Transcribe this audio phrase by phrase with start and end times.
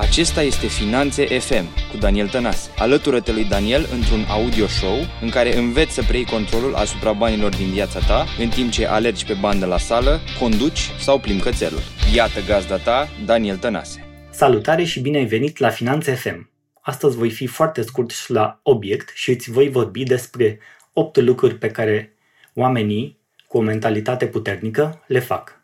[0.00, 2.70] Acesta este Finanțe FM cu Daniel Tănase.
[2.78, 7.70] Alătură-te lui Daniel într-un audio show în care înveți să preiei controlul asupra banilor din
[7.70, 11.80] viața ta în timp ce alergi pe bandă la sală, conduci sau plimbi cățelul.
[12.14, 14.06] Iată gazda ta, Daniel Tănase.
[14.30, 16.50] Salutare și bine ai venit la Finanțe FM.
[16.80, 20.58] Astăzi voi fi foarte scurt și la obiect și îți voi vorbi despre
[20.92, 22.14] 8 lucruri pe care
[22.54, 25.60] oamenii cu o mentalitate puternică le fac.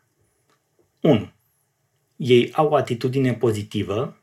[1.01, 1.31] 1.
[2.15, 4.17] Ei au o atitudine pozitivă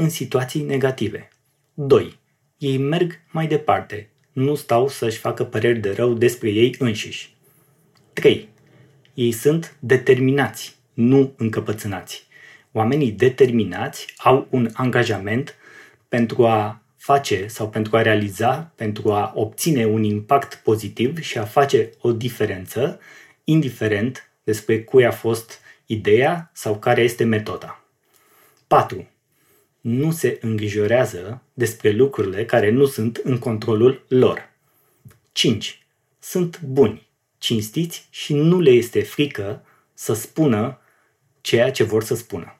[0.00, 1.28] în situații negative.
[1.74, 2.18] 2.
[2.58, 7.34] Ei merg mai departe, nu stau să-și facă păreri de rău despre ei înșiși.
[8.12, 8.48] 3.
[9.14, 12.26] Ei sunt determinați, nu încăpățânați.
[12.72, 15.54] Oamenii determinați au un angajament
[16.08, 21.44] pentru a face sau pentru a realiza, pentru a obține un impact pozitiv și a
[21.44, 23.00] face o diferență,
[23.44, 27.84] indiferent despre cui a fost ideea sau care este metoda.
[28.66, 29.08] 4
[29.80, 34.50] nu se îngrijorează despre lucrurile care nu sunt în controlul lor.
[35.32, 35.86] 5.
[36.18, 39.64] Sunt buni, cinstiți și nu le este frică
[39.94, 40.80] să spună
[41.40, 42.58] ceea ce vor să spună.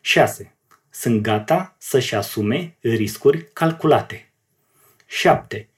[0.00, 0.54] 6.
[0.90, 4.30] Sunt gata să-și asume riscuri calculate.
[5.06, 5.68] 7.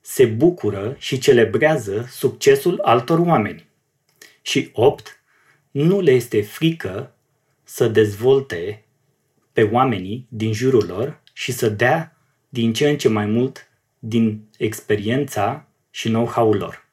[0.00, 3.66] Se bucură și celebrează succesul altor oameni.
[4.42, 5.20] Și 8.
[5.70, 7.14] Nu le este frică
[7.64, 8.84] să dezvolte
[9.56, 12.16] pe oamenii din jurul lor și să dea
[12.48, 13.68] din ce în ce mai mult
[13.98, 16.86] din experiența și know-how-ul lor.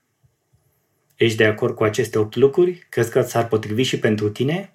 [1.15, 2.85] Ești de acord cu aceste 8 lucruri?
[2.89, 4.73] Crezi că s-ar potrivi și pentru tine?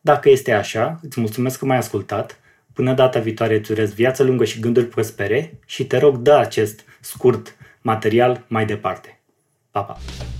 [0.00, 2.40] Dacă este așa, îți mulțumesc că m-ai ascultat.
[2.72, 6.84] Până data viitoare îți urez viață lungă și gânduri prospere și te rog dă acest
[7.00, 9.20] scurt material mai departe.
[9.70, 9.98] Pa, pa!